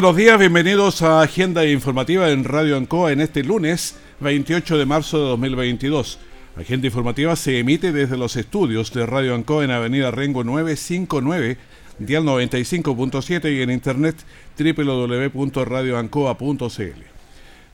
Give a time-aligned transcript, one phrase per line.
[0.00, 5.18] Buenos días, bienvenidos a Agenda Informativa en Radio Ancoa en este lunes 28 de marzo
[5.18, 6.20] de 2022.
[6.56, 11.58] Agenda Informativa se emite desde los estudios de Radio Ancoa en Avenida Rengo 959,
[11.98, 14.14] dial 95.7 y en internet
[14.56, 17.02] www.radioancoa.cl.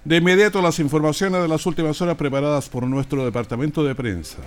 [0.05, 4.39] De inmediato las informaciones de las últimas horas preparadas por nuestro departamento de prensa.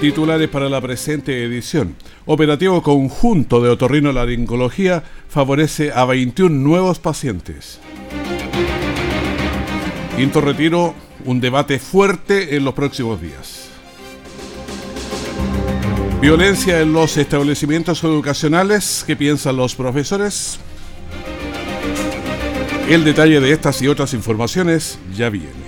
[0.00, 1.96] Titulares para la presente edición.
[2.24, 7.80] Operativo conjunto de otorrinolaringología favorece a 21 nuevos pacientes.
[10.16, 13.70] Quinto retiro, un debate fuerte en los próximos días.
[16.20, 20.60] Violencia en los establecimientos educacionales, ¿qué piensan los profesores?
[22.88, 25.67] El detalle de estas y otras informaciones ya viene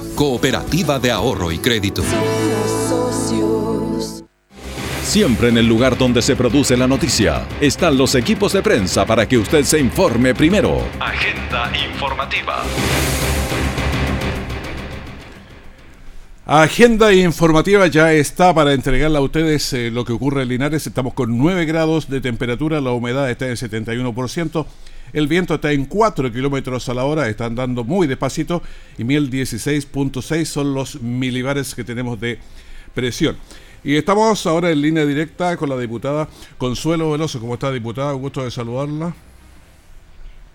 [0.21, 2.03] Cooperativa de Ahorro y Crédito.
[5.01, 9.27] Siempre en el lugar donde se produce la noticia están los equipos de prensa para
[9.27, 10.77] que usted se informe primero.
[10.99, 12.61] Agenda informativa.
[16.45, 20.85] Agenda informativa ya está para entregarle a ustedes eh, lo que ocurre en Linares.
[20.85, 24.67] Estamos con 9 grados de temperatura, la humedad está en 71%.
[25.13, 28.61] El viento está en 4 kilómetros a la hora, está andando muy despacito
[28.97, 32.39] y 1016.6 son los milibares que tenemos de
[32.93, 33.35] presión.
[33.83, 37.39] Y estamos ahora en línea directa con la diputada Consuelo Veloso.
[37.39, 38.13] ¿Cómo está, diputada?
[38.13, 39.13] Un gusto de saludarla.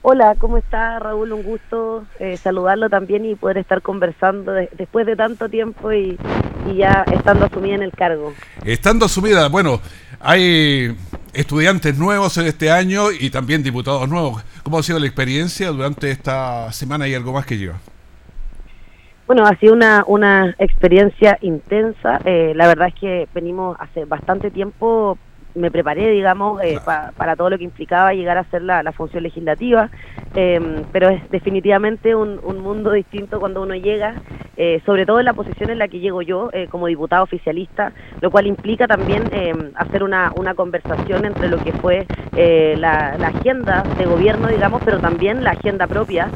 [0.03, 1.33] Hola, ¿cómo está Raúl?
[1.33, 6.17] Un gusto eh, saludarlo también y poder estar conversando después de tanto tiempo y,
[6.71, 8.33] y, ya estando asumida en el cargo.
[8.65, 9.81] Estando asumida, bueno,
[10.21, 10.97] hay
[11.37, 14.43] estudiantes nuevos en este año y también diputados nuevos.
[14.63, 17.79] ¿Cómo ha sido la experiencia durante esta semana y algo más que lleva?
[19.27, 22.21] Bueno, ha sido una, una experiencia intensa.
[22.25, 25.19] Eh, la verdad es que venimos hace bastante tiempo
[25.57, 29.91] me preparé, digamos, eh, para todo lo que implicaba llegar a ser la, función legislativa,
[30.35, 34.15] em, pero es definitivamente un, mundo distinto cuando uno llega,
[34.57, 37.93] eh, sobre todo en la posición en la que llego yo eh, como diputada oficialista,
[38.21, 42.07] lo cual implica también em, hacer una, una conversación entre lo que fue
[42.77, 46.29] la, la, agenda de gobierno, digamos, pero también la agenda propia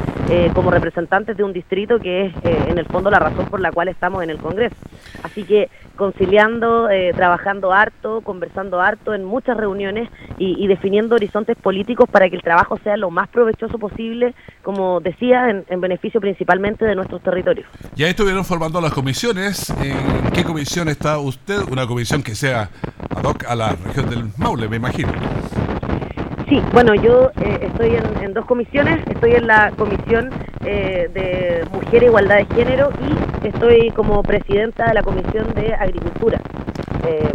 [0.54, 3.88] como representantes de un distrito que es en el fondo la razón por la cual
[3.88, 4.76] estamos en el Congreso.
[5.24, 12.28] Así que conciliando, trabajando harto, conversando harto, en muchas reuniones y, definiendo horizontes políticos para
[12.30, 17.22] que el trabajo sea lo más provechoso posible, como decía, en, beneficio principalmente de nuestros
[17.22, 17.66] territorios.
[17.96, 19.70] Ya estuvieron formando las comisiones.
[19.82, 21.60] ¿En qué comisión está usted?
[21.70, 22.70] Una comisión que sea
[23.10, 25.12] ad hoc a la región del Maule, me imagino.
[26.50, 29.06] Sí, bueno, yo eh, estoy en, dos comisiones.
[29.06, 30.30] Estoy en la comisión
[30.64, 35.72] eh, de Mujer e Igualdad de Género y estoy como presidenta de la comisión de
[35.74, 36.40] Agricultura.
[37.06, 37.32] Eh,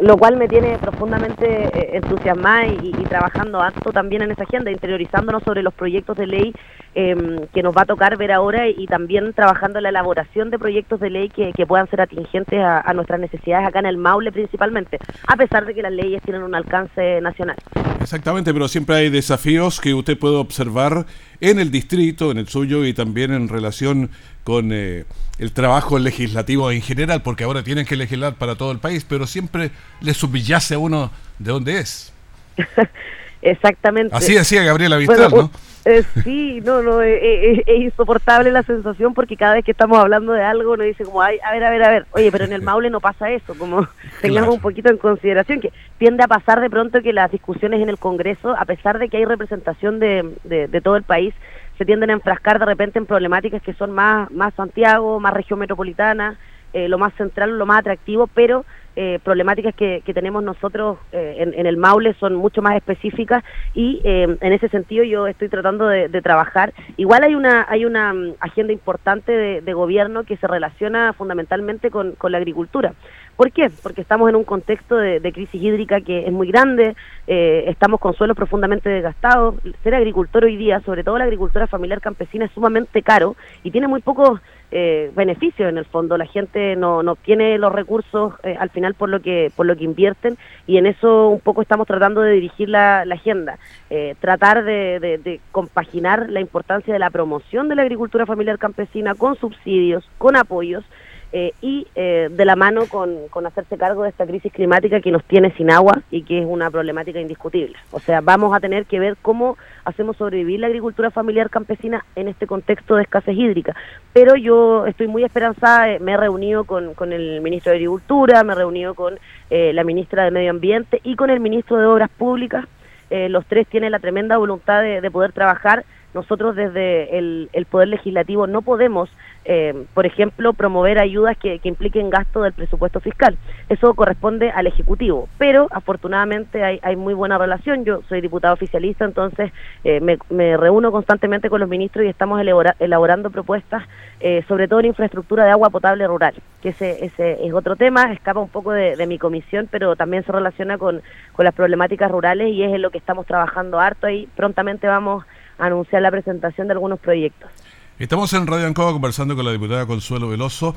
[0.00, 5.42] lo cual me tiene profundamente eh, entusiasmada y, trabajando harto también en esa agenda, interiorizándonos
[5.42, 6.52] sobre los proyectos de ley
[6.94, 10.58] em, que nos va a tocar ver ahora y, también trabajando en la elaboración de
[10.58, 14.98] proyectos de ley que, puedan ser atingentes a, nuestras necesidades acá en el Maule principalmente,
[15.28, 17.56] a pesar de que las leyes tienen un alcance nacional.
[18.00, 21.04] Exactamente, pero siempre hay desafíos que usted puede observar
[21.40, 24.10] en el distrito, en el suyo y también en relación
[24.44, 25.04] con eh,
[25.38, 29.26] el trabajo legislativo en general, porque ahora tienen que legislar para todo el país, pero
[29.26, 29.70] siempre
[30.00, 32.12] le subyace a uno de dónde es.
[33.42, 34.14] Exactamente.
[34.14, 35.50] Así decía Gabriela Vistral, ¿no?
[35.90, 39.98] Eh, sí, no, no, eh, eh, es, insoportable la sensación porque cada vez que estamos
[39.98, 42.44] hablando de algo nos dice como, Ay, a ver, a ver, a ver, oye, pero
[42.44, 43.88] en el Maule no pasa eso, como
[44.22, 47.88] tengamos un poquito en consideración que tiende a pasar de pronto que las discusiones en
[47.88, 51.34] el Congreso, a pesar de que hay representación de, de, todo el país,
[51.76, 55.58] se tienden a enfrascar de repente en problemáticas que son más, más Santiago, más región
[55.58, 56.38] metropolitana,
[56.72, 58.64] lo más central, lo más atractivo, pero
[58.96, 64.36] eh, problemáticas que, tenemos nosotros eh, en, el Maule son mucho más específicas y eh,
[64.40, 66.74] en ese sentido yo estoy tratando de, trabajar.
[66.96, 72.16] Igual hay una hay una mm, agenda importante de, gobierno que se relaciona fundamentalmente con,
[72.20, 72.92] la agricultura.
[73.40, 73.70] ¿Por qué?
[73.82, 76.94] Porque estamos en un contexto de, crisis hídrica que es muy grande,
[77.26, 79.54] estamos con suelos profundamente desgastados.
[79.82, 83.88] Ser agricultor hoy día, sobre todo la agricultura familiar campesina, es sumamente caro y tiene
[83.88, 84.42] muy pocos
[84.72, 88.94] eh, beneficios en el fondo la gente no, no obtiene los recursos eh, al final
[88.94, 90.38] por lo que por lo que invierten
[90.68, 93.58] y en eso un poco estamos tratando de dirigir la, agenda
[93.88, 99.16] eh, tratar de, de, compaginar la importancia de la promoción de la agricultura familiar campesina
[99.16, 100.84] con subsidios con apoyos
[101.32, 105.22] eh, y eh, de la mano con, hacerse cargo de esta crisis climática que nos
[105.24, 107.76] tiene sin agua y que es una problemática indiscutible.
[107.92, 112.26] O sea, vamos a tener que ver cómo hacemos sobrevivir la agricultura familiar campesina en
[112.26, 113.76] este contexto de escasez hídrica.
[114.12, 118.42] Pero yo estoy muy esperanzada, eh, me he reunido con, con, el ministro de Agricultura,
[118.42, 119.18] me he reunido con
[119.50, 122.66] la ministra de Medio Ambiente y con el ministro de Obras Públicas.
[123.10, 125.84] los tres tienen la tremenda voluntad de, poder trabajar.
[126.14, 129.10] Nosotros desde el, el Poder Legislativo no podemos
[129.46, 133.38] eh, por ejemplo, promover ayudas que, impliquen gasto del presupuesto fiscal.
[133.70, 137.84] Eso corresponde al Ejecutivo, pero afortunadamente hay, muy buena relación.
[137.84, 139.50] Yo soy diputado oficialista, entonces
[139.84, 142.42] eh, me, reúno constantemente con los ministros y estamos
[142.78, 143.82] elaborando propuestas,
[144.20, 148.12] eh, sobre todo en infraestructura de agua potable rural, que ese, ese es otro tema,
[148.12, 151.00] escapa un poco de, mi comisión, pero también se relaciona con,
[151.32, 155.24] con las problemáticas rurales y es en lo que estamos trabajando harto y prontamente vamos
[155.60, 157.50] anunciar la presentación de algunos proyectos.
[157.98, 160.74] Estamos en Radio Ancoa conversando con la diputada Consuelo Veloso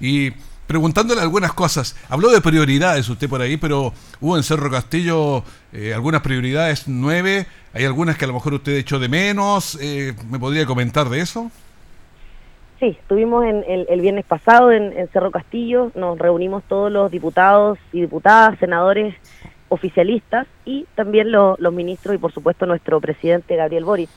[0.00, 0.30] y
[0.66, 1.96] preguntándole algunas cosas.
[2.08, 5.42] Habló de prioridades usted por ahí, pero hubo en Cerro Castillo
[5.72, 7.46] eh, algunas prioridades nueve.
[7.74, 9.78] Hay algunas que a lo mejor usted echó de menos.
[9.80, 11.50] Eh, ¿Me podría comentar de eso?
[12.78, 15.92] Sí, estuvimos en, el, viernes pasado en, Cerro Castillo.
[15.94, 19.14] Nos reunimos todos los diputados y diputadas, senadores
[19.72, 24.10] oficialistas y también los ministros y por supuesto nuestro presidente Gabriel Boris.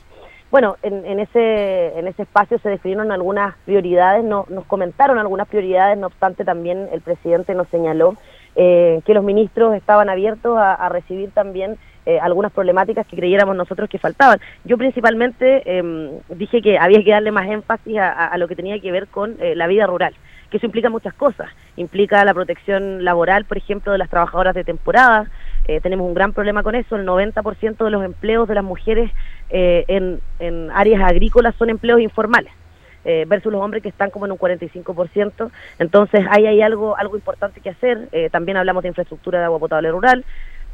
[0.50, 5.98] Bueno, en, ese, en ese espacio se definieron algunas prioridades, no, nos comentaron algunas prioridades,
[5.98, 8.16] no obstante también el presidente nos señaló
[8.54, 11.76] eh, que los ministros estaban abiertos a, recibir también
[12.06, 14.38] eh, algunas problemáticas que creyéramos nosotros que faltaban.
[14.64, 18.92] Yo principalmente em, dije que había que darle más énfasis a, lo que tenía que
[18.92, 20.14] ver con eh, la vida rural,
[20.48, 21.50] que eso implica muchas cosas.
[21.76, 25.26] Implica la protección laboral, por ejemplo, de las trabajadoras de temporada,
[25.68, 29.10] eh, tenemos un gran problema con eso, el 90% de los empleos de las mujeres
[29.50, 32.52] eh, en, en, áreas agrícolas son empleos informales.
[33.04, 35.50] Eh, versus los hombres que están como en un 45%.
[35.78, 38.08] Entonces ahí hay algo, algo importante que hacer.
[38.32, 40.24] también hablamos de infraestructura de agua potable rural,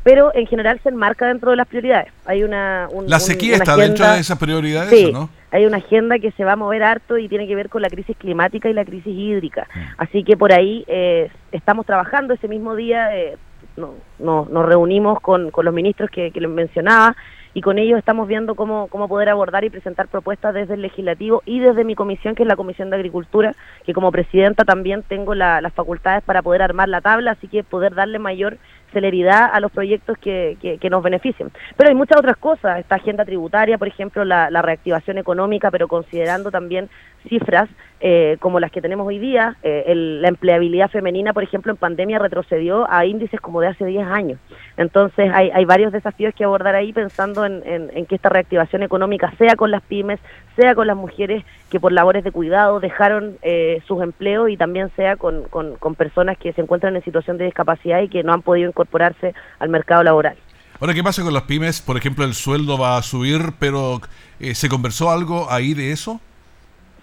[0.03, 2.11] pero en general se enmarca dentro de las prioridades.
[2.25, 5.29] Hay una, la sequía está dentro de esas prioridades, sí, ¿no?
[5.51, 7.91] Hay una agenda que se va a mover harto y tiene que ver con la
[7.91, 9.69] crisis climática y la crisis hídrica.
[9.75, 9.81] Mm.
[9.99, 10.87] Así que por ahí
[11.53, 13.11] estamos trabajando ese mismo día
[13.77, 17.17] no, no, nos reunimos con, los ministros que, que les mencionaba
[17.55, 21.61] y con ellos estamos viendo cómo, poder abordar y presentar propuestas desde el legislativo y
[21.61, 23.55] desde mi comisión, que es la Comisión de Agricultura,
[23.85, 27.95] que como presidenta también tengo las facultades para poder armar la tabla, así que poder
[27.95, 28.59] darle mayor
[28.93, 31.51] celeridad a los proyectos que, nos beneficien.
[31.77, 36.51] Pero hay muchas otras cosas, esta agenda tributaria, por ejemplo, la, reactivación económica, pero considerando
[36.51, 36.89] también
[37.29, 37.69] cifras
[38.05, 42.19] eh, como las que tenemos hoy día, eh, la empleabilidad femenina, por ejemplo, en pandemia
[42.19, 44.41] retrocedió a índices como de hace 10 años.
[44.77, 49.33] Entonces hay, hay varios desafíos que abordar ahí pensando en, en, que esta reactivación económica
[49.39, 50.19] sea con las pymes,
[50.57, 54.91] sea con las mujeres que por labores de cuidado dejaron eh, sus empleos y también
[54.97, 58.33] sea con, con, con personas que se encuentran en situación de discapacidad y que no
[58.33, 60.37] han podido incorporarse al mercado laboral.
[60.81, 61.81] Ahora, ¿qué pasa con las pymes?
[61.81, 64.01] Por ejemplo, el sueldo va a subir, pero
[64.41, 66.21] eh, ¿se conversó algo ahí de eso?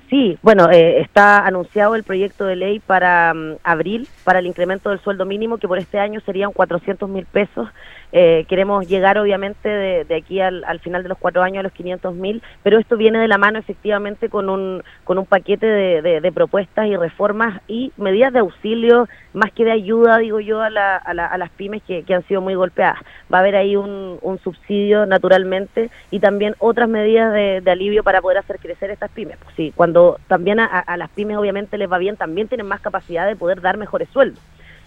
[0.10, 4.90] Sí, bueno, eh, está anunciado el proyecto de ley para mm, abril, para el incremento
[4.90, 7.68] del sueldo mínimo, que por este año serían 400 mil pesos
[8.12, 12.16] eh, queremos llegar obviamente de, aquí al, final de los cuatro años a los 500
[12.16, 16.88] mil, pero esto viene de la mano efectivamente con un, con un paquete de, propuestas
[16.88, 21.38] y reformas y medidas de auxilio, más que de ayuda, digo yo, a, la, a,
[21.38, 23.00] las pymes que, han sido muy golpeadas.
[23.32, 28.40] Va a haber ahí un, subsidio naturalmente y también otras medidas de, alivio para poder
[28.40, 29.38] hacer crecer estas pymes.
[29.44, 33.28] Pues cuando también a, a las pymes obviamente les va bien, también tienen más capacidad
[33.28, 34.42] de poder dar mejores sueldos.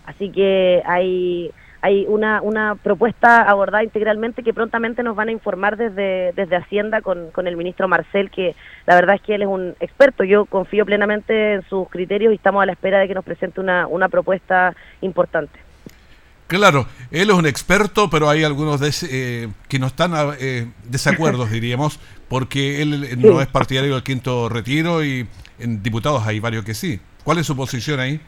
[0.06, 5.76] Así que hay hay una, una propuesta abordada integralmente que prontamente nos van a informar
[5.76, 8.54] desde, desde Hacienda con, con el ministro Marcel, que
[8.86, 10.22] la verdad es que él es un experto.
[10.22, 13.60] Yo confío plenamente en sus criterios y estamos a la espera de que nos presente
[13.60, 15.58] una, una propuesta importante.
[16.46, 21.98] Claro, él es un experto, pero hay algunos eh, que no están eh, desacuerdos, diríamos,
[22.28, 25.26] porque él no es partidario del quinto retiro y
[25.58, 27.00] en diputados hay varios que sí.
[27.24, 28.20] ¿Cuál es su posición ahí?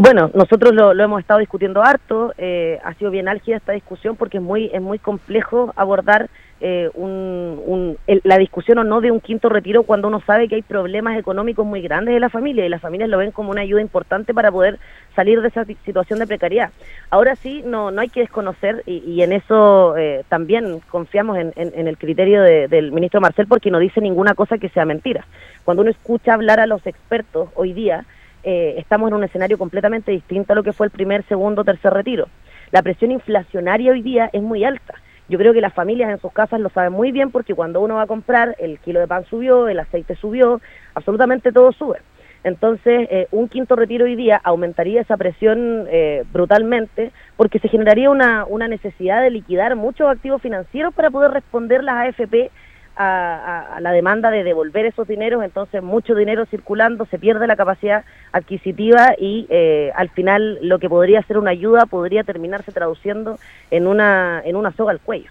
[0.00, 4.36] Bueno, nosotros lo, hemos estado discutiendo harto, eh, ha sido bien álgida esta discusión porque
[4.36, 9.48] es muy, es muy complejo abordar eh, un, la discusión o no de un quinto
[9.48, 12.80] retiro cuando uno sabe que hay problemas económicos muy grandes de la familia y las
[12.80, 14.78] familias lo ven como una ayuda importante para poder
[15.16, 16.70] salir de esa situación de precariedad.
[17.10, 21.98] Ahora sí, no, no hay que desconocer y, en eso eh, también confiamos en, el
[21.98, 25.26] criterio del ministro Marcel porque no dice ninguna cosa que sea mentira.
[25.64, 28.04] Cuando uno escucha hablar a los expertos hoy día,
[28.42, 31.92] eh, estamos en un escenario completamente distinto a lo que fue el primer, segundo, tercer
[31.92, 32.28] retiro.
[32.70, 34.94] La presión inflacionaria hoy día es muy alta.
[35.28, 37.96] Yo creo que las familias en sus casas lo saben muy bien porque cuando uno
[37.96, 40.60] va a comprar, el kilo de pan subió, el aceite subió,
[40.94, 41.98] absolutamente todo sube.
[42.44, 48.10] Entonces, eh, un quinto retiro hoy día aumentaría esa presión eh, brutalmente porque se generaría
[48.10, 52.50] una, una necesidad de liquidar muchos activos financieros para poder responder las AFP
[52.98, 58.04] a, la demanda de devolver esos dineros, entonces mucho dinero circulando, se pierde la capacidad
[58.32, 63.38] adquisitiva y eh, al final lo que podría ser una ayuda podría terminarse traduciendo
[63.70, 65.30] en una, en una soga al cuello.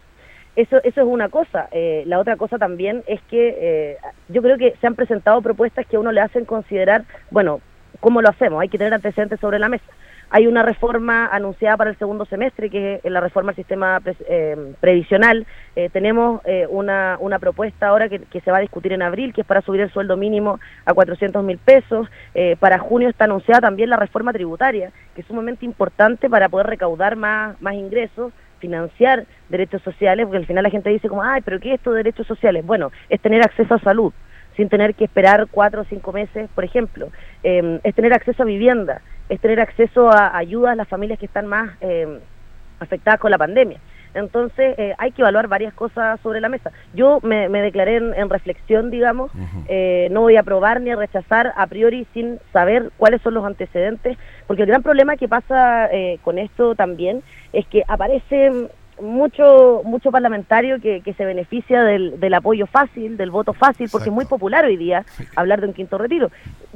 [0.56, 1.68] Eso, eso es una cosa.
[1.72, 3.98] Eh, la otra cosa también es que eh,
[4.30, 7.62] yo creo que se han presentado propuestas que a uno le hacen considerar, bueno,
[8.00, 8.62] ¿cómo lo hacemos?
[8.62, 9.86] Hay que tener antecedentes sobre la mesa.
[10.30, 14.74] Hay una reforma anunciada para el segundo semestre, que es la reforma al sistema eh,
[14.82, 15.48] previsional.
[15.76, 19.42] Eh, tenemos eh, una, una propuesta ahora que, se va a discutir en abril, que
[19.42, 22.08] es para subir el sueldo mínimo a 400 mil pesos.
[22.60, 27.16] para junio está anunciada también la reforma tributaria, que es sumamente importante para poder recaudar
[27.16, 31.60] más, más ingresos financiar derechos sociales, porque al final la gente dice como, ay, pero
[31.60, 32.66] ¿qué es esto de derechos sociales?
[32.66, 34.12] Bueno, es tener acceso a salud
[34.58, 37.10] sin tener que esperar cuatro o cinco meses, por ejemplo,
[37.44, 41.48] es tener acceso a vivienda, es tener acceso a ayuda a las familias que están
[41.48, 42.20] más eh,
[42.80, 43.80] afectadas con la pandemia.
[44.16, 46.72] Entonces eh, hay que evaluar varias cosas sobre la mesa.
[46.96, 49.30] Yo me, declaré en, reflexión, digamos,
[49.68, 53.46] eh, no voy a aprobar ni a rechazar a priori sin saber cuáles son los
[53.46, 55.88] antecedentes, porque el gran problema que pasa
[56.24, 57.22] con esto también
[57.54, 58.70] es que aparece
[59.02, 64.10] mucho mucho parlamentario que, que se beneficia del, del, apoyo fácil, del voto fácil, porque
[64.10, 66.32] es muy popular hoy día hablar de un quinto retiro.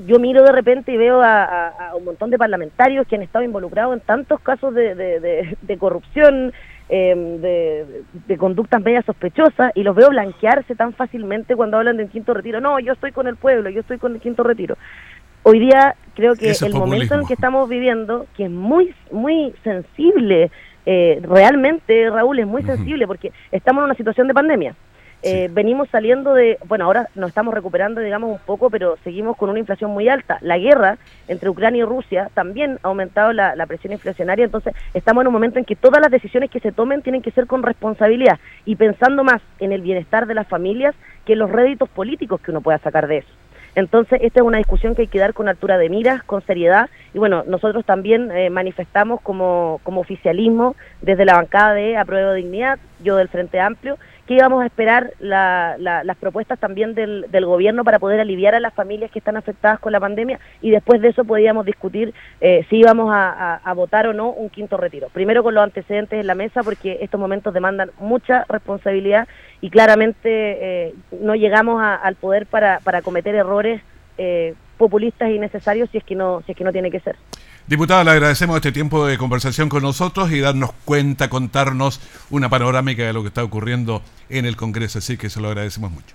[0.06, 3.94] Yo miro de repente y veo a, un montón de parlamentarios que han estado involucrados
[3.94, 6.54] en tantos casos de, de, corrupción,
[6.90, 12.04] em, de, de, conductas medias sospechosas, y los veo blanquearse tan fácilmente cuando hablan de
[12.04, 12.62] un quinto retiro.
[12.62, 14.78] No, yo estoy con el pueblo, yo estoy con el quinto retiro.
[15.44, 20.52] Hoy día creo que el momento en que estamos viviendo, que es muy, muy sensible,
[20.86, 24.76] eh, realmente, Raúl, es muy sensible porque estamos en una situación de pandemia.
[25.24, 29.52] Eh, venimos saliendo de, bueno, ahora nos estamos recuperando, digamos, un poco, pero seguimos con
[29.52, 30.40] una inflación muy alta.
[30.42, 30.98] La guerra
[31.28, 35.60] entre Ucrania y Rusia también ha aumentado la, presión inflacionaria, entonces estamos en un momento
[35.60, 39.24] en que todas las decisiones que se tomen tienen que ser con responsabilidad y pensando
[39.24, 40.96] más en el bienestar de las familias
[41.26, 43.41] que en los réditos políticos que uno pueda sacar de eso.
[43.76, 46.90] Entonces, esta es una discusión que hay que dar con altura de miras, con seriedad,
[47.14, 52.80] y bueno, nosotros también eh, manifestamos como, como oficialismo desde la bancada de Apruebo Dignidad,
[53.02, 53.98] yo del Frente Amplio,
[54.32, 59.12] que íbamos a esperar las propuestas también del, gobierno para poder aliviar a las familias
[59.12, 63.10] que están afectadas con la pandemia y después de eso podíamos discutir eh, si íbamos
[63.14, 65.10] a, votar o no un quinto retiro.
[65.10, 69.28] Primero con los antecedentes en la mesa porque estos momentos demandan mucha responsabilidad
[69.60, 73.82] y claramente eh, no llegamos al poder para, para cometer errores
[74.18, 77.18] eh, populistas y necesarios si es que no si es que no tiene que ser.
[77.72, 83.04] Diputada, le agradecemos este tiempo de conversación con nosotros y darnos cuenta, contarnos una panorámica
[83.04, 86.14] de lo que está ocurriendo en el Congreso, así que se lo agradecemos mucho.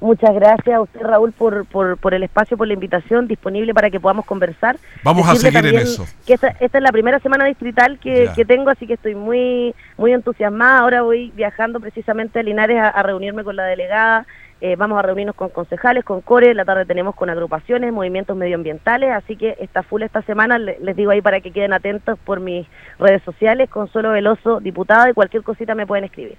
[0.00, 3.98] Muchas gracias a usted, Raúl, por, por, el espacio, por la invitación, disponible para que
[3.98, 4.78] podamos conversar.
[5.02, 6.06] Vamos a seguir en eso.
[6.24, 10.78] Que esta, es la primera semana distrital que, tengo, así que estoy muy, muy entusiasmada.
[10.78, 14.26] Ahora voy viajando precisamente a Linares a reunirme con la delegada
[14.60, 19.10] eh, vamos a reunirnos con concejales, con CORE, la tarde tenemos con agrupaciones, movimientos medioambientales,
[19.12, 22.66] así que está full esta semana, les digo ahí para que queden atentos por mis
[22.98, 26.36] redes sociales, Consuelo Veloso, diputada, y cualquier cosita me pueden escribir.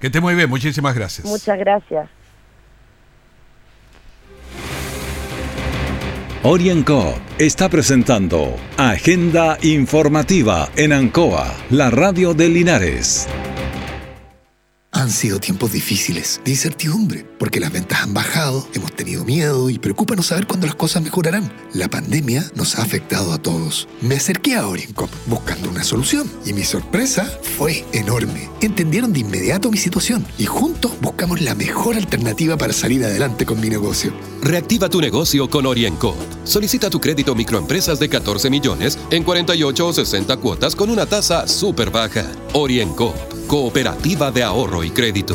[0.00, 1.26] Que esté muy bien, muchísimas gracias.
[1.26, 2.08] Muchas gracias.
[6.46, 13.26] Orienco está presentando Agenda Informativa en Ancoa, la radio de Linares.
[14.94, 19.80] Han sido tiempos difíciles, de incertidumbre, porque las ventas han bajado, hemos tenido miedo y
[19.80, 21.52] preocupa no saber cuándo las cosas mejorarán.
[21.72, 23.88] La pandemia nos ha afectado a todos.
[24.00, 27.24] Me acerqué a Orincop buscando una solución y mi sorpresa
[27.58, 28.48] fue enorme.
[28.60, 33.60] Entendieron de inmediato mi situación y juntos buscamos la mejor alternativa para salir adelante con
[33.60, 34.12] mi negocio.
[34.42, 36.14] Reactiva tu negocio con Orienco.
[36.44, 41.46] Solicita tu crédito microempresas de 14 millones en 48 o 60 cuotas con una tasa
[41.48, 42.24] súper baja.
[42.52, 43.14] Orienco
[43.46, 45.34] Cooperativa de Ahorro y Crédito.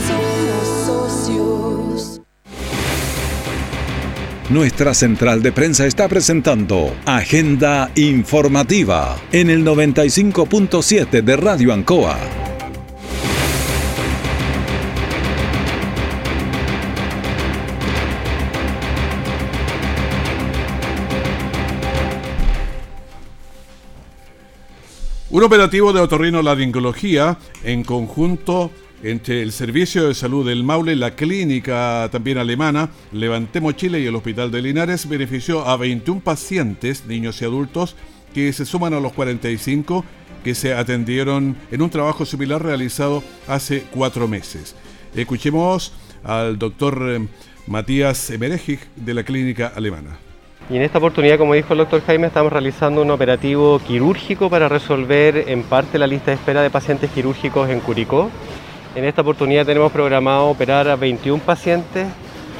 [4.49, 12.48] Nuestra central de prensa está presentando Agenda Informativa en el 95.7 de Radio Ancoa.
[25.31, 28.71] Un operativo de otorrinolaringología en conjunto
[29.03, 34.15] entre el Servicio de Salud del Maule, la clínica también alemana, Levantemos Chile y el
[34.15, 37.95] Hospital de Linares benefició a 21 pacientes, niños y adultos,
[38.33, 40.03] que se suman a los 45
[40.43, 44.75] que se atendieron en un trabajo similar realizado hace cuatro meses.
[45.13, 45.93] Escuchemos
[46.23, 47.27] al doctor eh,
[47.67, 50.28] Matías Emerejig de la clínica alemana.
[50.71, 54.69] Y en esta oportunidad, como dijo el doctor Jaime, estamos realizando un operativo quirúrgico para
[54.69, 58.29] resolver en parte la lista de espera de pacientes quirúrgicos en Curicó.
[58.93, 62.07] En esta oportunidad tenemos programado operar a 21 pacientes,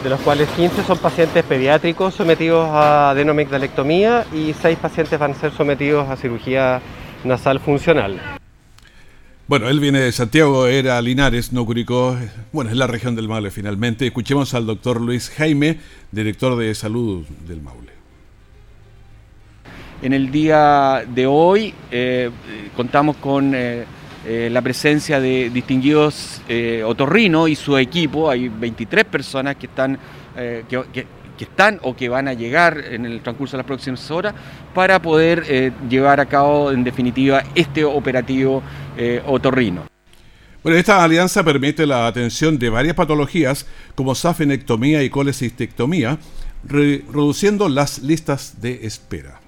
[0.04, 5.36] de los cuales 15 son pacientes pediátricos sometidos a adenomigdalectomía y 6 pacientes van a
[5.36, 6.82] ser sometidos a cirugía
[7.24, 8.20] nasal funcional.
[9.48, 12.18] Bueno, él viene de Santiago, era Linares, no Curicó.
[12.52, 14.08] Bueno, es la región del Maule finalmente.
[14.08, 15.78] Escuchemos al doctor Luis Jaime,
[16.12, 17.99] director de salud del Maule.
[20.02, 22.30] En el día de hoy eh,
[22.74, 23.84] contamos con eh,
[24.26, 26.42] eh, la presencia de distinguidos
[26.86, 28.30] otorrinos y su equipo.
[28.30, 30.00] Hay 23 personas que están,
[30.36, 31.06] que,
[31.38, 34.34] están o que van a llegar en el transcurso de las próximas horas
[34.74, 38.64] para poder llevar a cabo en definitiva este operativo
[39.26, 39.84] otorrino.
[40.64, 43.66] Bueno, esta alianza permite la atención de varias patologías
[43.96, 46.20] como safenectomía y colecistectomía,
[46.66, 49.39] reduciendo las listas de espera.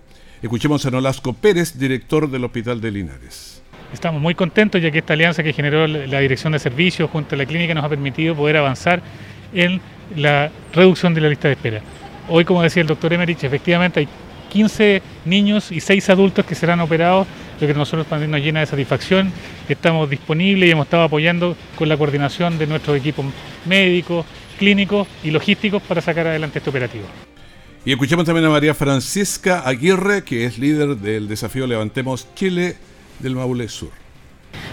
[0.41, 3.62] Escuchemos a Nolasco Pérez, director del Hospital de Linares.
[3.93, 7.38] Estamos muy contentos ya que esta alianza que generó la Dirección de Servicios junto a
[7.38, 9.03] la clínica nos ha permitido poder avanzar
[9.53, 9.79] en
[10.15, 11.81] la reducción de la lista de espera.
[12.27, 14.07] Hoy, como decía el doctor Emerich, efectivamente hay
[14.50, 17.27] 15 niños y 6 adultos que serán operados,
[17.60, 19.31] lo que nosotros también nos llena de satisfacción.
[19.69, 23.27] Estamos disponibles y hemos estado apoyando con la coordinación de nuestros equipos
[23.65, 24.25] médicos,
[24.58, 27.06] clínicos y logísticos para sacar adelante este operativo.
[27.84, 32.76] Y escuchamos también a María Francisca Aguirre, que es líder del desafío Levantemos Chile
[33.17, 33.89] del Maule Sur.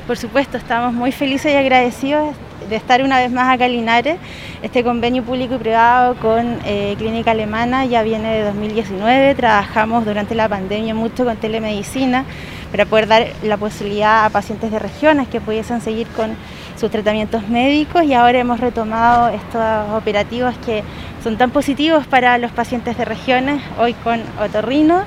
[0.06, 2.36] Por supuesto, estamos muy felices y agradecidos
[2.68, 4.18] de estar una vez más acá en Linares.
[4.62, 9.34] Este convenio público y privado con eh, Clínica Alemana ya viene de 2019.
[9.36, 12.26] Trabajamos durante la pandemia mucho con telemedicina
[12.70, 16.36] para poder dar la posibilidad a pacientes de regiones que pudiesen seguir con
[16.78, 19.62] sus tratamientos médicos y ahora hemos retomado estos
[19.94, 20.84] operativos que
[21.22, 25.02] son tan positivos para los pacientes de regiones, hoy con otorrino.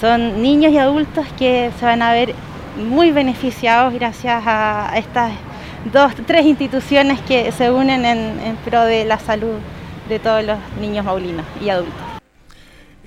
[0.00, 2.34] Son niños y adultos que se van a ver
[2.76, 5.32] muy beneficiados gracias a estas
[5.92, 9.56] dos, tres instituciones que se unen en, pro de la salud
[10.08, 12.13] de todos los niños maulinos y adultos.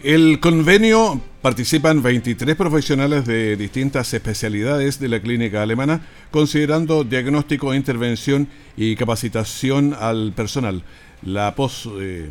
[0.04, 8.48] El convenio participan 23 profesionales de distintas especialidades de la clínica alemana, considerando diagnóstico, intervención
[8.76, 10.84] y capacitación al personal.
[11.24, 12.30] La pos, eh,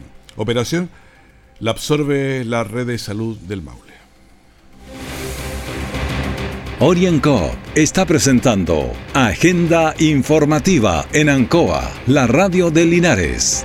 [1.59, 3.95] la absorbe la red de salud del Maule.
[6.79, 13.65] Orienco está presentando Agenda Informativa en Ancoa, la radio de Linares.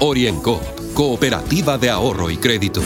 [0.00, 2.82] Oriencop Cooperativa de Ahorro y Crédito.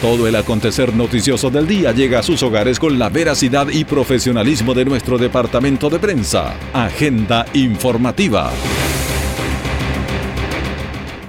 [0.00, 4.72] Todo el acontecer noticioso del día llega a sus hogares con la veracidad y profesionalismo
[4.74, 6.54] de nuestro departamento de prensa.
[6.72, 8.50] Agenda informativa.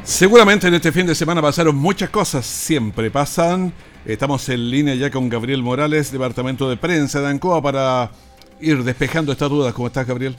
[0.03, 3.73] Seguramente en este fin de semana pasaron muchas cosas, siempre pasan.
[4.05, 8.11] Estamos en línea ya con Gabriel Morales, departamento de prensa de Ancoa, para
[8.61, 9.73] ir despejando estas dudas.
[9.73, 10.35] ¿Cómo estás, Gabriel?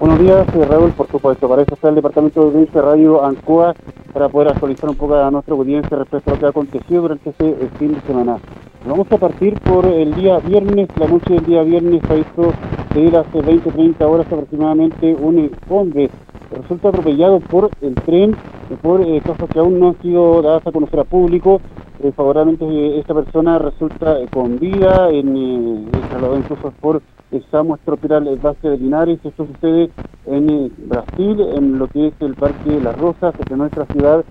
[0.00, 1.48] Buenos días, Raúl, por supuesto.
[1.48, 3.74] Para eso está el Departamento de Audiencia Radio ANCOA
[4.12, 7.30] para poder actualizar un poco a nuestra audiencia respecto a lo que ha acontecido durante
[7.30, 8.38] este fin de semana.
[8.86, 10.88] Vamos a partir por el día viernes.
[10.98, 12.52] La noche del día viernes se hizo
[12.94, 16.10] de hace 20-30 horas aproximadamente un hombre
[16.50, 18.36] resulta atropellado por el tren
[18.82, 21.60] por eh, cosas que aún no han sido dadas a conocer a público.
[22.02, 28.38] Eh, favorablemente esta persona resulta con vida en eh, trasladado incluso por esa muestra el
[28.38, 29.18] base de Linares.
[29.24, 29.90] Esto sucede
[30.26, 34.24] en eh, Brasil, en lo que es el Parque Las Rosas, de nuestra ciudad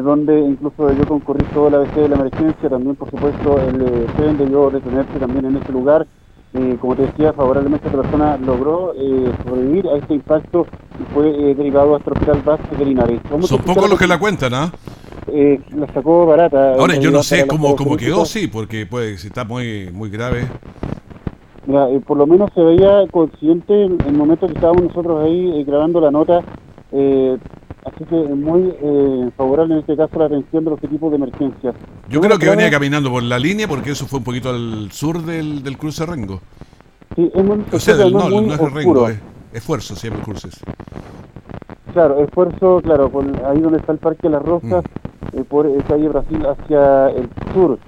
[0.00, 4.06] donde incluso yo concurrí toda la vez de la emergencia, también por supuesto el eh,
[4.16, 6.06] tren debió detenerse también en ese lugar.
[6.54, 10.66] Eh, como te decía, favorablemente esta persona logró eh, sobrevivir a este impacto
[11.00, 13.20] y fue derivado hasta el hospital base de Linares.
[13.28, 14.72] Son pocos los que la cuentan, ¿ah?
[15.26, 16.74] la sacó barata.
[16.74, 20.46] Ahora, yo no sé cómo, cómo quedó, sí, porque pues está muy, muy grave.
[21.66, 26.00] Mira, por lo menos se veía consciente en el momento que estábamos nosotros ahí grabando
[26.00, 26.42] la nota.
[26.92, 27.38] Eh,
[27.84, 31.74] Así que muy eh, favorable en este caso la atención de los equipos de emergencia.
[32.08, 35.20] Yo creo que venía caminando por la línea porque eso fue un poquito al sur
[35.22, 36.40] del, del cruce Rengo.
[37.16, 39.18] Sí, es muy, o sea, no, no es el Rengo, es
[39.52, 40.48] esfuerzo, siempre el cruce.
[41.92, 43.10] Claro, esfuerzo, claro,
[43.46, 44.84] ahí donde está el Parque Las Rosas,
[45.32, 45.38] mm.
[45.38, 47.78] eh, por eh, calle Brasil hacia el sur.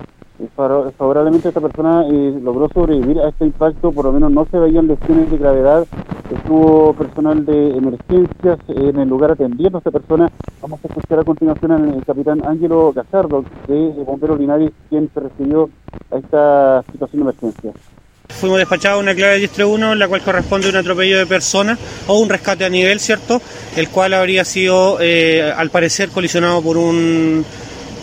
[0.44, 4.58] Eh, favorablemente esta persona eh, logró sobrevivir a este impacto, por lo menos no se
[4.58, 5.86] veían lesiones de gravedad,
[6.30, 10.30] estuvo personal de emergencias en el lugar atendiendo a esta persona.
[10.60, 15.70] Vamos a escuchar a continuación al capitán Ángelo Gazardo de Bombero Linares, quien se refirió
[16.10, 17.72] a esta situación de emergencia.
[18.28, 22.18] Fuimos despachados a una clave 1031 en la cual corresponde un atropello de personas o
[22.18, 23.40] un rescate a nivel, ¿cierto?
[23.76, 27.44] El cual habría sido, eh, al parecer, colisionado por, un,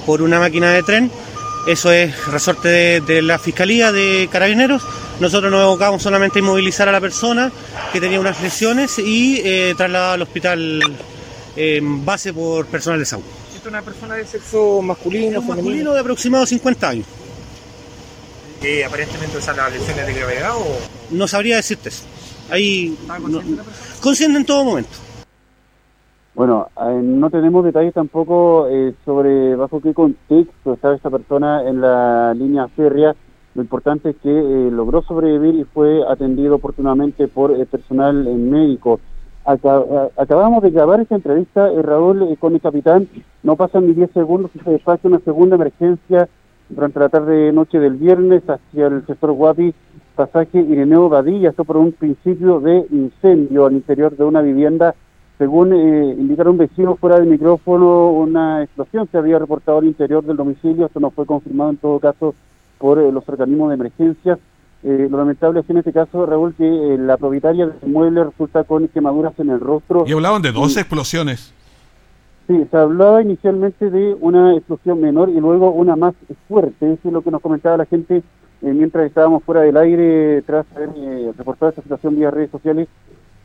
[0.06, 1.12] por una máquina de tren
[1.67, 4.84] eso es resorte de, la Fiscalía de Carabineros.
[5.19, 7.52] Nosotros nos evocamos solamente a inmovilizar a la persona
[7.93, 10.82] que tenía unas lesiones y eh, trasladar al hospital
[11.56, 13.24] en base por personal de salud.
[13.56, 15.39] ¿Es una persona de sexo masculino?
[15.39, 17.06] o masculino de aproximadamente 50 años.
[18.63, 20.78] ¿Y aparentemente usan las lesiones de gravedad o...?
[21.12, 22.04] No sabría decirte eso.
[22.50, 22.97] Ahí...
[23.08, 23.63] consciente,
[24.00, 25.11] consciente en todo momento.
[26.34, 31.82] Bueno, eh, no tenemos detalles tampoco eh, sobre bajo qué contexto estaba esta persona en
[31.82, 33.13] la línea férrea.
[33.54, 39.02] Lo importante es que eh, logró sobrevivir y fue atendido oportunamente por el personal médico.
[39.44, 43.10] acabamos de grabar esta entrevista, Raúl, con el capitán.
[43.44, 46.30] No pasan ni 10 segundos y se despacha una segunda emergencia
[46.70, 49.74] durante la tarde noche del viernes hacia el sector Guapi,
[50.15, 51.50] pasaje Ireneo Badilla.
[51.50, 54.96] Esto por un principio de incendio al interior de una vivienda
[55.42, 60.38] según eh, indicaron vecinos fuera del micrófono, una explosión se había reportado al interior del
[60.38, 60.86] domicilio.
[60.86, 62.36] Esto no fue confirmado en todo caso
[62.78, 64.38] por eh, los organismos de emergencia.
[64.84, 68.66] Eh, lo lamentable es en este caso, Raúl, que eh, la propietaria del inmueble resulta
[68.66, 70.04] con quemaduras en el rostro.
[70.06, 71.52] Y hablaban de dos explosiones.
[72.46, 76.14] Sí, se hablaba inicialmente de una explosión menor y luego una más
[76.48, 76.94] fuerte.
[76.94, 78.22] Eso es lo que nos comentaba la gente
[78.62, 80.90] mientras estábamos fuera del aire tras haber
[81.36, 82.88] reportado esta situación vía redes sociales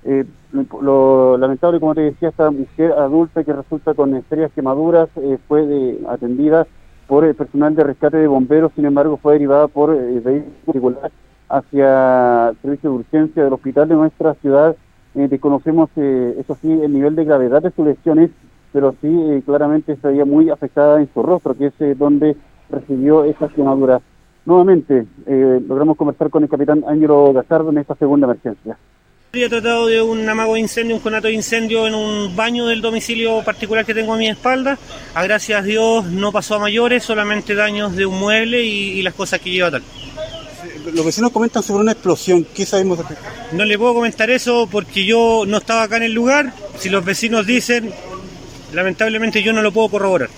[0.09, 5.39] eh, lo, lamentable, como te decía, esta mujer adulta que resulta con serias quemaduras eh,
[5.49, 6.67] fue atendida
[7.09, 11.01] por el personal de rescate de bomberos, sin embargo fue derivada por eh, vehículo
[11.49, 14.77] hacia el servicio de urgencia del hospital de nuestra ciudad.
[15.17, 18.31] Eh, desconocemos, eso sí, el nivel de gravedad de sus lesiones,
[18.73, 22.37] pero sí claramente estaría muy afectada en su rostro, que es donde
[22.71, 24.03] recibió estas quemaduras.
[24.45, 28.77] Nuevamente, logramos conversar con el capitán Ángelo Gazardo en esta segunda emergencia.
[29.33, 32.81] Había tratado de un amago de incendio, un conato de incendio en un baño del
[32.81, 34.79] domicilio particular que tengo a mi espalda.
[35.15, 39.15] A gracias a Dios no pasó a mayores, solamente daños de un mueble y, las
[39.15, 39.83] cosas que lleva tal.
[40.93, 43.05] Los vecinos comentan sobre una explosión, ¿qué sabemos de
[43.53, 46.55] No le puedo comentar eso porque yo no estaba acá en el lugar.
[46.79, 47.93] Si los vecinos dicen,
[48.73, 50.31] lamentablemente yo no lo puedo corroborar.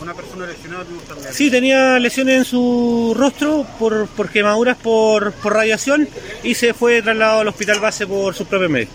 [0.00, 1.32] ¿Una persona lesionada también?
[1.32, 6.08] Sí, tenía lesiones en su rostro por, por quemaduras por, por, radiación
[6.42, 8.90] y se fue trasladado al hospital base por sus propios medios.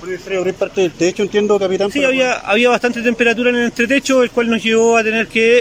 [0.00, 1.90] ¿Puede abrir parte del techo, entiendo, capitán?
[1.90, 5.60] Sí, había, había bastante temperatura en el entretecho, el cual nos llevó a tener que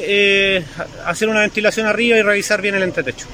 [0.58, 0.66] eh,
[1.06, 3.28] hacer una ventilación arriba y revisar bien el entretecho.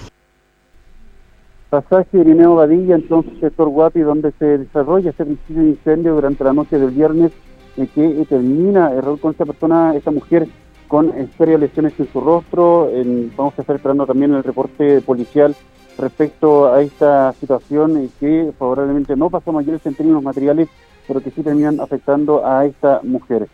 [1.69, 6.53] Pasaje Irineo Badilla, entonces sector Guapi, donde se desarrolla este principio de incendio durante la
[6.53, 7.31] noche del viernes,
[7.77, 10.47] en que termina error con esta persona, esta mujer
[10.87, 12.89] con serias lesiones en su rostro.
[13.35, 15.55] vamos a estar esperando también el reporte policial
[15.97, 20.67] respecto a esta situación que favorablemente no pasó mayores en términos materiales,
[21.07, 23.47] pero que sí terminan afectando a esta mujer.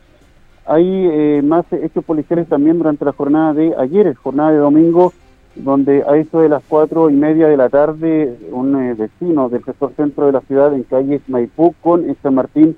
[0.66, 5.14] Hay eh, más hechos policiales también durante la jornada de ayer, jornada de domingo,
[5.56, 9.64] donde a eso de las cuatro y media de la tarde, un eh, vecino del
[9.64, 12.78] sector centro de la ciudad en calle Maipú con San Martín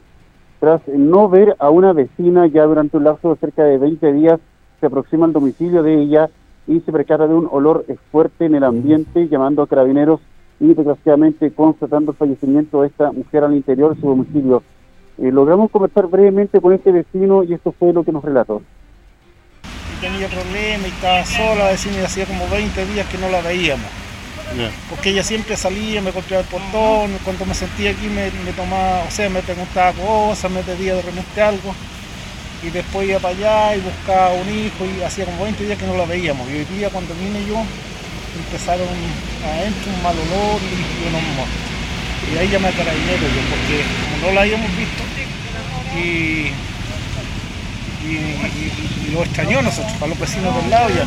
[0.63, 4.39] tras no ver a una vecina ya durante un lapso de cerca de 20 días,
[4.79, 6.29] se aproxima al domicilio de ella
[6.67, 10.21] y se percata de un olor fuerte en el ambiente, llamando a carabineros
[10.61, 14.63] y desgraciadamente constatando el fallecimiento de esta mujer al interior de su domicilio.
[15.17, 18.61] Eh, logramos conversar brevemente con este vecino y esto fue lo que nos relató.
[19.99, 24.02] Tenía problemas y estaba sola, vecina, hacía como 20 días que no la veíamos
[24.89, 29.11] porque ella siempre salía, me golpeaba el portón, cuando me sentía aquí me, tomaba, o
[29.11, 31.75] sea, me preguntaba cosas, me pedía de repente algo.
[32.63, 35.85] y después iba para allá y buscaba un hijo y hacía como 20 días que
[35.87, 36.49] no la veíamos.
[36.49, 37.61] Y hoy día cuando vine yo
[38.37, 41.21] empezaron a entrar un mal olor y, unos
[42.33, 45.03] Y ahí llamé a carabinero yo porque como no la habíamos visto
[45.95, 46.51] y,
[48.07, 51.05] y, lo extrañó a nosotros, a los vecinos del lado ya.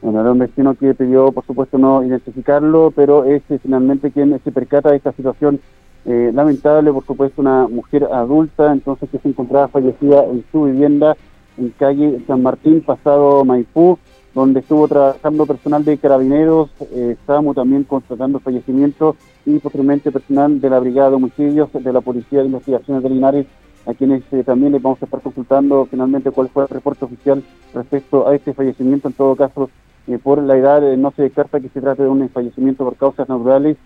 [0.00, 4.52] Bueno, era un vecino que pidió, por supuesto, no identificarlo, pero es finalmente quien se
[4.52, 5.60] percata de esta situación
[6.04, 11.16] eh, lamentable, por supuesto, una mujer adulta, entonces que se encontraba fallecida en su vivienda
[11.58, 13.98] en calle San Martín, pasado Maipú,
[14.34, 20.70] donde estuvo trabajando personal de carabineros, eh, SAMU también constatando fallecimiento y posteriormente personal de
[20.70, 23.46] la Brigada de Homicidios de la Policía de Investigaciones de Linares,
[23.86, 27.42] a quienes eh, también les vamos a estar consultando finalmente cuál fue el reporte oficial
[27.74, 29.08] respecto a este fallecimiento.
[29.08, 29.70] En todo caso,
[30.08, 33.28] eh, por la edad no se descarta que se trate de un fallecimiento por causas
[33.28, 33.76] naturales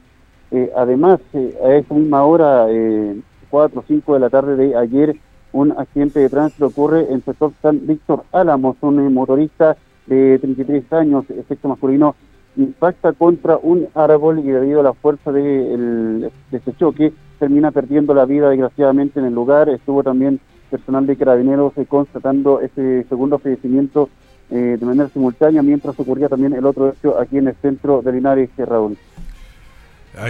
[0.52, 4.76] eh, además, eh, a esa misma hora, eh, 4 o 5 de la tarde de
[4.76, 5.16] ayer,
[5.52, 10.38] un accidente de tránsito ocurre en el sector San Víctor Álamos, un eh, motorista de
[10.40, 12.14] 33 años, efecto masculino,
[12.56, 18.12] impacta contra un árbol y debido a la fuerza de, de ese choque termina perdiendo
[18.12, 19.70] la vida desgraciadamente en el lugar.
[19.70, 20.38] Estuvo también
[20.70, 24.11] personal de carabineros constatando ese segundo fallecimiento
[24.50, 28.50] de manera simultánea mientras ocurría también el otro hecho aquí en el centro de Linares,
[28.59, 28.98] Raúl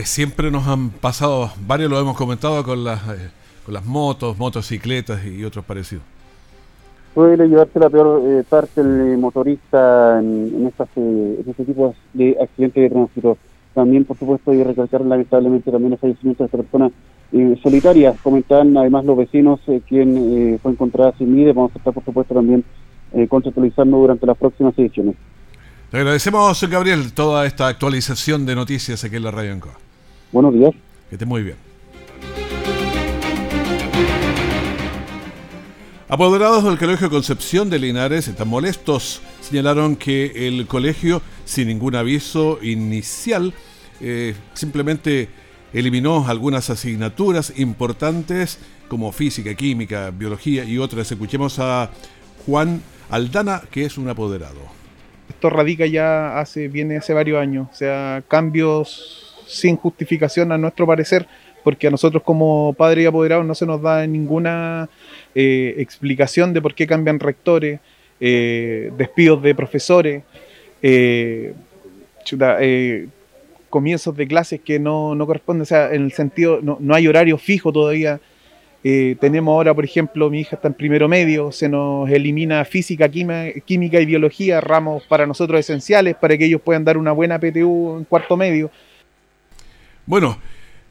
[0.04, 3.30] siempre nos han pasado, varios lo hemos comentado con las, eh,
[3.64, 6.04] con las motos, motocicletas y otros parecidos.
[7.14, 12.82] Puede llevarse la peor eh, parte el motorista en, estas, eh, este tipo de accidentes
[12.82, 13.36] de tránsito.
[13.74, 16.90] También, por supuesto, y recalcar lamentablemente también el fallecimiento de esta persona
[17.62, 18.14] solitaria.
[18.22, 21.54] Comentan además los vecinos quien fue encontrada sin vida.
[21.54, 22.62] Vamos a estar, por supuesto, también
[23.28, 25.16] contextualizando durante las próximas ediciones.
[25.90, 29.74] Te agradecemos, Gabriel, toda esta actualización de noticias aquí en la Radio Ancoa.
[30.32, 30.72] Buenos días.
[31.10, 31.56] Que esté muy bien.
[36.08, 39.22] Apoderados del Colegio Concepción de Linares están molestos.
[39.40, 43.54] Señalaron que el colegio, sin ningún aviso inicial,
[44.00, 45.30] eh, simplemente
[45.72, 51.10] eliminó algunas asignaturas importantes como física, química, biología y otras.
[51.10, 51.90] Escuchemos a
[52.44, 54.60] Juan Aldana, que es un apoderado.
[55.28, 60.86] Esto radica ya hace, viene hace varios años, o sea, cambios sin justificación a nuestro
[60.86, 61.26] parecer,
[61.62, 64.88] porque a nosotros como padres y apoderados no se nos da ninguna
[65.34, 67.80] eh, explicación de por qué cambian rectores,
[68.18, 70.22] eh, despidos de profesores,
[70.80, 71.54] eh,
[73.68, 77.06] comienzos de clases que no, no corresponden, o sea, en el sentido, no, no hay
[77.06, 78.20] horario fijo todavía
[78.84, 83.08] eh, tenemos ahora, por ejemplo, mi hija está en primero medio, se nos elimina física,
[83.08, 87.98] química y biología, ramos para nosotros esenciales para que ellos puedan dar una buena PTU
[87.98, 88.70] en cuarto medio.
[90.04, 90.38] Bueno,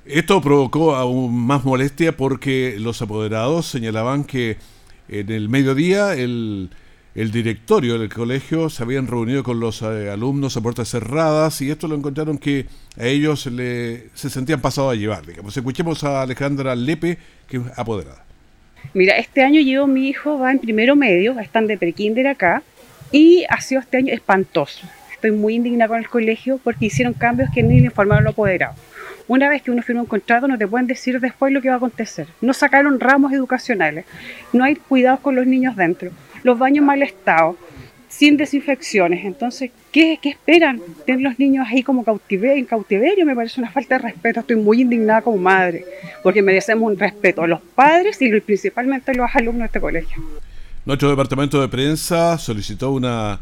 [0.06, 4.58] esto provocó aún más molestia porque los apoderados señalaban que
[5.10, 6.70] en el mediodía el,
[7.14, 11.70] el directorio del colegio se habían reunido con los eh, alumnos a puertas cerradas y
[11.70, 15.26] esto lo encontraron que a ellos se sentían pasados a llevar.
[15.26, 15.56] Digamos.
[15.56, 18.24] Escuchemos a Alejandra Lepe, que es apoderada.
[18.94, 22.64] Mira, este año llevo mi hijo, va en primero medio, están de prekinder acá,
[23.12, 24.88] y ha sido este año espantoso.
[25.14, 28.78] Estoy muy indignada con el colegio porque hicieron cambios que ni le informaron los apoderados.
[29.28, 31.76] Una vez que uno firma un contrato no te pueden decir después lo que va
[31.76, 32.28] a acontecer.
[32.42, 34.06] No sacaron ramos educacionales,
[34.52, 36.12] no hay cuidados con los niños dentro
[36.44, 37.58] los baños mal estado,
[38.10, 39.26] sin desinfecciones.
[39.26, 40.82] Entonces, ¿qué, esperan?
[41.06, 44.42] Tener los niños ahí como cautiverio, en cautiverio me parece una falta de respeto.
[44.42, 45.86] Estoy muy indignada como madre,
[46.22, 50.24] porque merecemos un respeto a los padres y principalmente a los alumnos de este colegio.
[50.86, 53.40] Nuestro departamento de prensa solicitó una,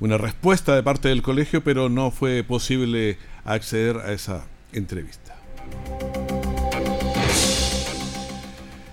[0.00, 5.34] una respuesta de parte del colegio, pero no fue posible acceder a esa entrevista.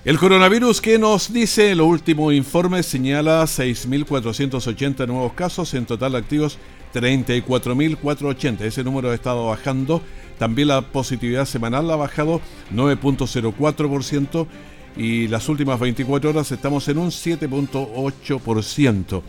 [0.05, 6.57] El coronavirus que nos dice el último informe señala 6.480 nuevos casos, en total activos
[6.93, 8.61] 34.480.
[8.61, 10.01] Ese número ha estado bajando.
[10.37, 12.39] También la positividad semanal ha bajado
[12.73, 14.47] 9.04%
[14.95, 19.21] y las últimas 24 horas estamos en un 7.8%.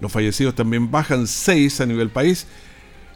[0.00, 2.48] Los fallecidos también bajan 6 a nivel país.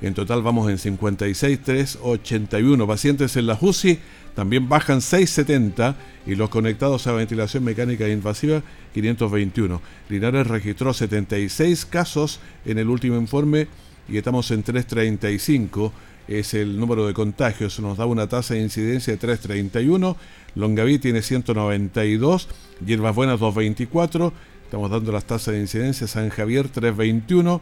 [0.00, 3.98] En total vamos en 56.381 pacientes en la UCI
[4.34, 8.62] también bajan 670 y los conectados a ventilación mecánica invasiva
[8.94, 9.80] 521.
[10.08, 13.68] Linares registró 76 casos en el último informe
[14.08, 15.92] y estamos en 335.
[16.28, 17.80] Es el número de contagios.
[17.80, 20.16] Nos da una tasa de incidencia de 331.
[20.54, 22.48] Longaví tiene 192.
[22.84, 24.32] Hierbas Buenas 224.
[24.64, 26.06] Estamos dando las tasas de incidencia.
[26.06, 27.60] San Javier 321.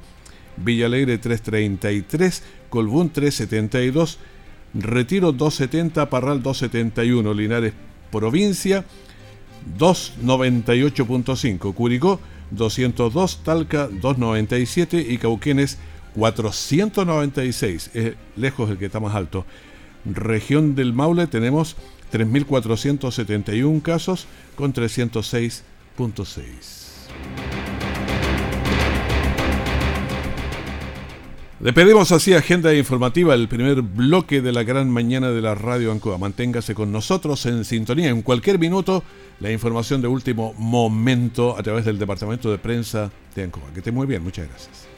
[0.59, 2.43] Villa Alegre 333.
[2.69, 4.19] Colbún 372.
[4.75, 7.73] Retiro 270, Parral 271, Linares
[8.11, 8.85] provincia
[9.79, 15.79] 298.5, Curicó 202, Talca 297 y Cauquenes
[16.15, 19.45] 496, es lejos el que está más alto.
[20.05, 21.77] Región del Maule tenemos
[22.13, 24.27] 3.471 casos
[24.57, 26.78] con 306.6.
[31.61, 35.91] Le pedimos así agenda informativa, el primer bloque de la gran mañana de la radio
[35.91, 36.17] Ancoa.
[36.17, 38.11] Manténgase con nosotros en sintonía.
[38.11, 39.03] En cualquier minuto,
[39.41, 43.73] la información de último momento a través del departamento de prensa de Ancoa.
[43.73, 44.98] Que esté muy bien, muchas gracias.